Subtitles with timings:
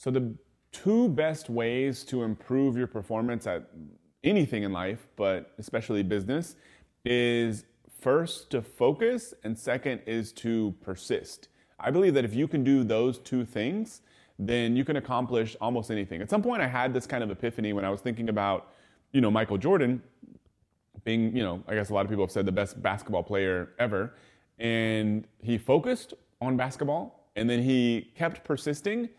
[0.00, 0.34] So, the
[0.72, 3.68] two best ways to improve your performance at
[4.24, 6.56] anything in life, but especially business,
[7.04, 7.66] is
[8.00, 11.48] first to focus, and second is to persist.
[11.78, 14.00] I believe that if you can do those two things,
[14.38, 16.22] then you can accomplish almost anything.
[16.22, 18.72] At some point, I had this kind of epiphany when I was thinking about,
[19.12, 20.02] you know, Michael Jordan
[21.04, 23.72] being, you know, I guess a lot of people have said the best basketball player
[23.78, 24.14] ever.
[24.58, 29.10] And he focused on basketball and then he kept persisting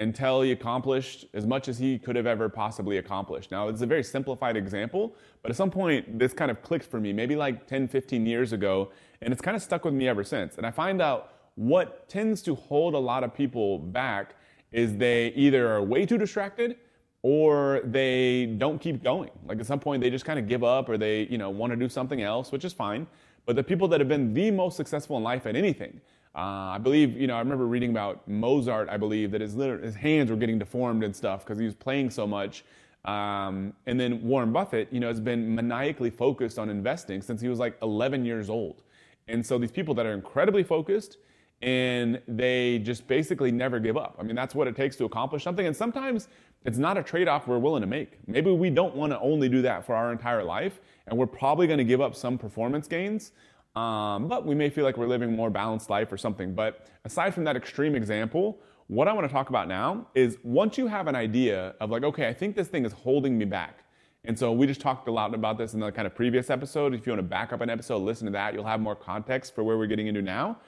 [0.00, 3.50] until he accomplished as much as he could have ever possibly accomplished.
[3.50, 6.98] Now, it's a very simplified example, but at some point, this kind of clicked for
[6.98, 8.90] me, maybe like 10, 15 years ago,
[9.20, 10.56] and it's kind of stuck with me ever since.
[10.56, 14.34] And I find out what tends to hold a lot of people back
[14.72, 16.76] is they either are way too distracted
[17.22, 19.30] or they don't keep going.
[19.46, 21.72] Like at some point, they just kind of give up or they, you know, want
[21.72, 23.06] to do something else, which is fine.
[23.44, 26.00] But the people that have been the most successful in life at anything,
[26.34, 26.38] uh,
[26.74, 30.30] I believe, you know, I remember reading about Mozart, I believe, that his, his hands
[30.30, 32.64] were getting deformed and stuff because he was playing so much.
[33.04, 37.48] Um, and then Warren Buffett, you know, has been maniacally focused on investing since he
[37.48, 38.82] was like 11 years old.
[39.26, 41.16] And so these people that are incredibly focused
[41.62, 44.16] and they just basically never give up.
[44.18, 45.66] I mean, that's what it takes to accomplish something.
[45.66, 46.28] And sometimes
[46.64, 48.18] it's not a trade off we're willing to make.
[48.26, 51.66] Maybe we don't want to only do that for our entire life, and we're probably
[51.66, 53.32] going to give up some performance gains
[53.76, 56.54] um, but we may feel like we're living a more balanced life or something.
[56.54, 60.76] But aside from that extreme example, what I want to talk about now is once
[60.76, 63.84] you have an idea of like, okay, I think this thing is holding me back.
[64.24, 66.92] And so we just talked a lot about this in the kind of previous episode.
[66.92, 68.52] If you want to back up an episode, listen to that.
[68.52, 70.58] You'll have more context for where we're getting into now.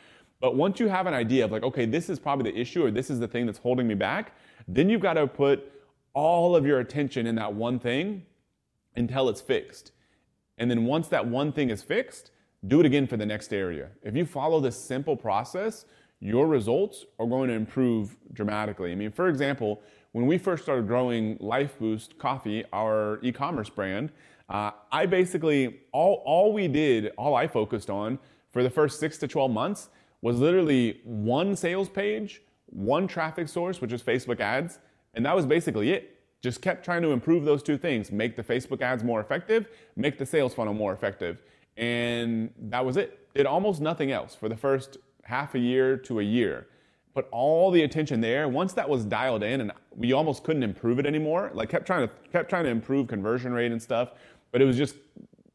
[0.41, 2.91] But once you have an idea of like, okay, this is probably the issue or
[2.91, 5.72] this is the thing that's holding me back, then you've got to put
[6.14, 8.25] all of your attention in that one thing
[8.97, 9.92] until it's fixed.
[10.59, 12.31] And then once that one thing is fixed,
[12.66, 13.88] do it again for the next area.
[14.02, 15.84] If you follow this simple process,
[16.20, 18.92] your results are going to improve dramatically.
[18.92, 19.82] I mean, for example,
[20.12, 24.12] when we first started growing Lifeboost Coffee, our e commerce brand,
[24.48, 28.19] uh, I basically, all, all we did, all I focused on
[28.53, 29.88] for the first six to 12 months
[30.20, 34.78] was literally one sales page, one traffic source, which is Facebook ads,
[35.14, 36.20] and that was basically it.
[36.42, 40.19] Just kept trying to improve those two things make the Facebook ads more effective, make
[40.19, 41.38] the sales funnel more effective.
[41.77, 43.33] And that was it.
[43.34, 46.66] Did almost nothing else for the first half a year to a year.
[47.15, 48.49] Put all the attention there.
[48.49, 51.50] Once that was dialed in, and we almost couldn't improve it anymore.
[51.55, 54.12] Like kept trying to kept trying to improve conversion rate and stuff,
[54.50, 54.97] but it was just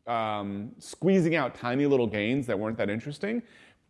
[0.08, 3.42] um, squeezing out tiny little gains that weren't that interesting.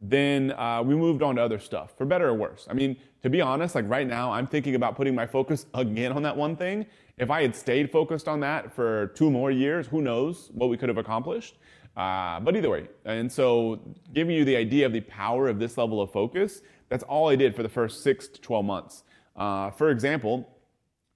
[0.02, 2.68] Then uh, we moved on to other stuff, for better or worse.
[2.70, 6.12] I mean, to be honest, like right now, I'm thinking about putting my focus again
[6.12, 6.86] on that one thing.
[7.18, 10.78] If I had stayed focused on that for two more years, who knows what we
[10.78, 11.58] could have accomplished.
[11.97, 13.80] Uh, but either way, and so
[14.13, 17.35] giving you the idea of the power of this level of focus, that's all I
[17.35, 19.03] did for the first six to 12 months.
[19.35, 20.47] Uh, for example,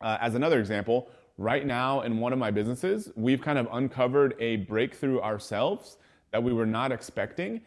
[0.02, 4.34] uh, as another example, right now in one of my businesses, we've kind of uncovered
[4.40, 5.97] a breakthrough ourselves
[6.31, 7.62] that we were not expecting.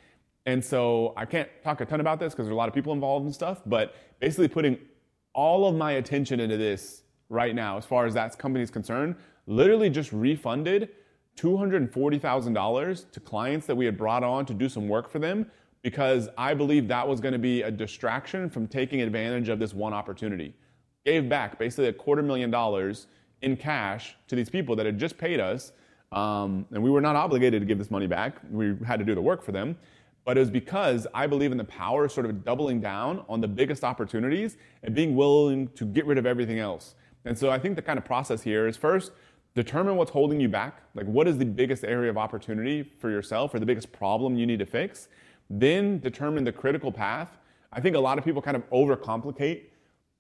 [0.47, 2.93] And so I can't talk a ton about this because there's a lot of people
[2.93, 4.77] involved and stuff, but basically putting
[5.35, 9.15] all of my attention into this right now, as far as that company is concerned,
[9.47, 10.91] literally just refunded
[11.37, 15.47] $240,000 to clients that we had brought on to do some work for them
[15.83, 19.75] because I believed that was going to be a distraction from taking advantage of this
[19.75, 20.55] one opportunity.
[21.05, 23.07] Gave back basically a quarter million dollars
[23.43, 25.73] in cash to these people that had just paid us,
[26.13, 28.37] um, and we were not obligated to give this money back.
[28.51, 29.77] We had to do the work for them.
[30.25, 33.43] But it was because I believe in the power of sort of doubling down on
[33.43, 36.95] the biggest opportunities and being willing to get rid of everything else.
[37.27, 39.13] And so I think the kind of process here is first,
[39.55, 40.83] determine what's holding you back.
[40.95, 44.47] Like, what is the biggest area of opportunity for yourself or the biggest problem you
[44.47, 45.09] need to fix?
[45.49, 47.39] Then determine the critical path.
[47.73, 49.63] I think a lot of people kind of overcomplicate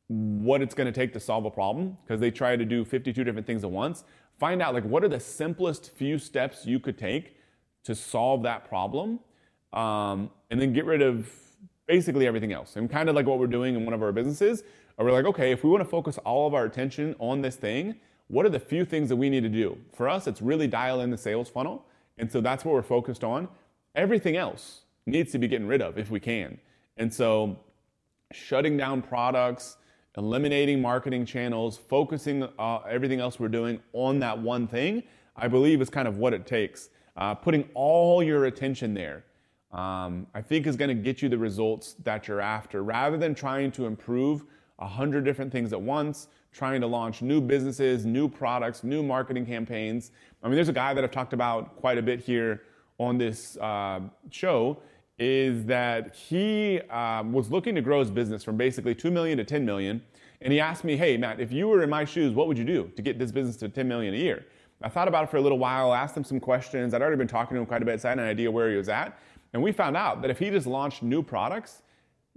[0.08, 3.24] what it's going to take to solve a problem because they try to do 52
[3.24, 4.04] different things at once.
[4.38, 7.36] Find out like what are the simplest few steps you could take
[7.84, 9.20] to solve that problem,
[9.72, 11.30] um, and then get rid of
[11.86, 12.76] basically everything else.
[12.76, 14.62] And kind of like what we're doing in one of our businesses,
[14.98, 17.96] we're like, okay, if we want to focus all of our attention on this thing,
[18.34, 19.78] what are the few things that we need to do?
[19.92, 21.86] For us, it's really dial in the sales funnel.
[22.18, 23.46] And so that's what we're focused on.
[23.94, 26.58] Everything else needs to be getting rid of if we can.
[26.96, 27.56] And so
[28.32, 29.76] shutting down products,
[30.18, 35.04] eliminating marketing channels, focusing uh, everything else we're doing on that one thing,
[35.36, 36.88] I believe is kind of what it takes.
[37.16, 39.24] Uh, putting all your attention there,
[39.70, 43.32] um, I think is going to get you the results that you're after rather than
[43.32, 44.42] trying to improve
[44.80, 49.44] a hundred different things at once, trying to launch new businesses, new products, new marketing
[49.44, 50.12] campaigns.
[50.42, 52.62] I mean, there's a guy that I've talked about quite a bit here
[52.98, 54.80] on this uh, show.
[55.18, 59.44] Is that he um, was looking to grow his business from basically 2 million to
[59.44, 60.02] 10 million.
[60.40, 62.64] And he asked me, hey, Matt, if you were in my shoes, what would you
[62.64, 64.44] do to get this business to 10 million a year?
[64.82, 66.94] I thought about it for a little while, asked him some questions.
[66.94, 68.70] I'd already been talking to him quite a bit, so I had an idea where
[68.70, 69.18] he was at.
[69.52, 71.82] And we found out that if he just launched new products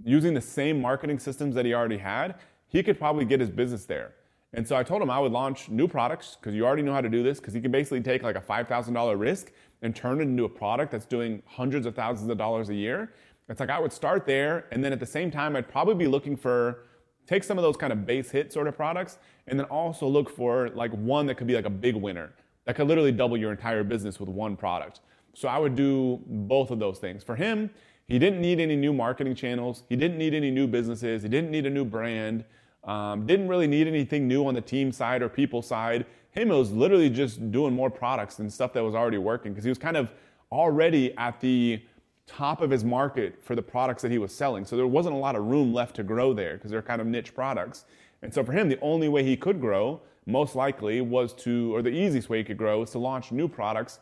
[0.04, 2.36] using the same marketing systems that he already had,
[2.68, 4.12] he could probably get his business there.
[4.54, 7.00] And so I told him I would launch new products because you already know how
[7.00, 10.22] to do this because he can basically take like a $5,000 risk and turn it
[10.22, 13.12] into a product that's doing hundreds of thousands of dollars a year.
[13.48, 16.06] It's like I would start there and then at the same time I'd probably be
[16.06, 16.84] looking for
[17.26, 20.30] take some of those kind of base hit sort of products and then also look
[20.30, 22.32] for like one that could be like a big winner
[22.64, 25.00] that could literally double your entire business with one product.
[25.34, 27.22] So I would do both of those things.
[27.22, 27.70] For him,
[28.08, 29.84] he didn't need any new marketing channels.
[29.88, 31.22] He didn't need any new businesses.
[31.22, 32.44] He didn't need a new brand.
[32.84, 36.06] Um, didn't really need anything new on the team side or people side.
[36.30, 39.68] Him, was literally just doing more products and stuff that was already working because he
[39.68, 40.10] was kind of
[40.50, 41.82] already at the
[42.26, 44.64] top of his market for the products that he was selling.
[44.64, 47.06] So there wasn't a lot of room left to grow there because they're kind of
[47.06, 47.84] niche products.
[48.22, 51.82] And so for him, the only way he could grow, most likely, was to, or
[51.82, 53.98] the easiest way he could grow, is to launch new products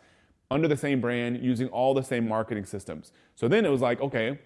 [0.50, 3.12] under the same brand using all the same marketing systems.
[3.34, 4.38] So then it was like, okay,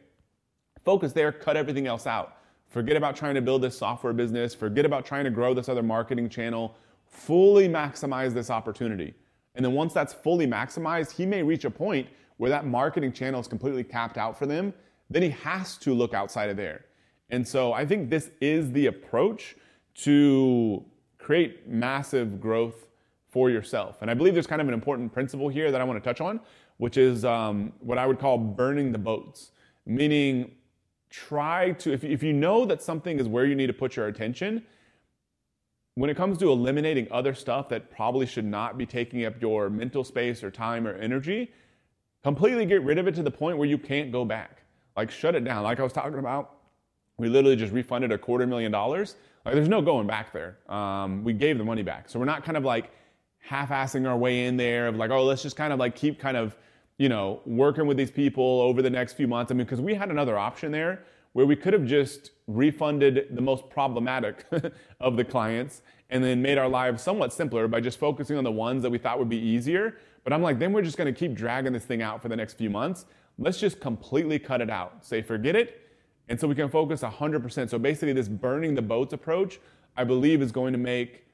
[0.83, 2.37] focus there, cut everything else out.
[2.69, 5.83] Forget about trying to build this software business, forget about trying to grow this other
[5.83, 6.77] marketing channel,
[7.07, 9.13] fully maximize this opportunity.
[9.55, 12.07] And then once that's fully maximized, he may reach a point
[12.37, 14.73] where that marketing channel is completely capped out for them.
[15.11, 16.85] Then he has to look outside of there.
[17.31, 19.57] And so I think this is the approach
[19.97, 20.85] to
[21.19, 22.87] create massive growth
[23.31, 24.03] for yourself.
[24.03, 26.21] And I believe there's kind of an important principle here that I want to touch
[26.21, 26.41] on,
[26.79, 29.53] which is um, what I would call burning the boats,
[29.87, 30.53] meaning
[31.11, 34.07] try to, if, if you know that something is where you need to put your
[34.09, 34.65] attention,
[35.95, 39.69] when it comes to eliminating other stuff that probably should not be taking up your
[39.69, 41.51] mental space or time or energy,
[42.23, 44.63] completely get rid of it to the point where you can't go back.
[44.97, 45.63] Like shut it down.
[45.63, 46.57] Like I was talking about,
[47.17, 49.17] we literally just refunded a quarter million dollars.
[49.45, 50.59] Like there's no going back there.
[50.69, 52.09] Um, we gave the money back.
[52.09, 52.91] So we're not kind of like
[53.41, 56.37] half-assing our way in there of like, oh, let's just kind of like keep kind
[56.37, 56.57] of,
[56.99, 59.51] you know, working with these people over the next few months.
[59.51, 63.41] I mean, because we had another option there where we could have just refunded the
[63.41, 64.45] most problematic
[65.01, 68.51] of the clients and then made our lives somewhat simpler by just focusing on the
[68.51, 69.97] ones that we thought would be easier.
[70.25, 72.55] But I'm like, then we're just gonna keep dragging this thing out for the next
[72.55, 73.07] few months.
[73.39, 75.05] Let's just completely cut it out.
[75.05, 75.81] Say, forget it.
[76.29, 77.69] And so we can focus 100%.
[77.71, 79.59] So basically, this burning the boats approach,
[79.97, 81.25] I believe, is going to make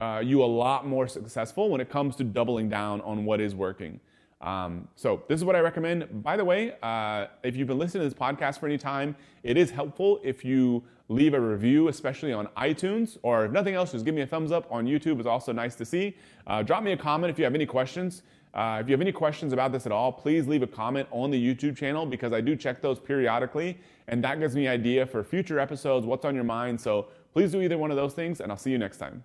[0.00, 3.54] uh, you a lot more successful when it comes to doubling down on what is
[3.54, 4.00] working.
[4.40, 6.22] Um, so this is what I recommend.
[6.22, 9.56] By the way, uh, if you've been listening to this podcast for any time, it
[9.56, 14.04] is helpful if you leave a review, especially on iTunes, or if nothing else, just
[14.04, 15.18] give me a thumbs up on YouTube.
[15.18, 16.16] It's also nice to see.
[16.46, 18.22] Uh, drop me a comment if you have any questions.
[18.52, 21.30] Uh, if you have any questions about this at all, please leave a comment on
[21.30, 23.78] the YouTube channel because I do check those periodically,
[24.08, 26.80] and that gives me idea for future episodes, what's on your mind.
[26.80, 29.22] So please do either one of those things, and I'll see you next time.